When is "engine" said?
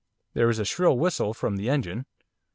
1.69-2.07